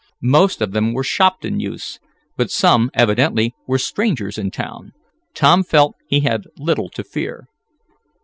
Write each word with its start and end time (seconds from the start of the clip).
Most 0.23 0.61
of 0.63 0.71
them 0.71 0.93
were 0.93 1.03
Shopton 1.03 1.59
youths, 1.59 1.99
but 2.35 2.49
some, 2.49 2.89
evidently, 2.95 3.53
were 3.67 3.77
strangers 3.77 4.39
in 4.39 4.49
town. 4.49 4.93
Tom 5.35 5.61
felt 5.61 5.95
he 6.07 6.21
had 6.21 6.47
little 6.57 6.89
to 6.89 7.03
fear. 7.03 7.45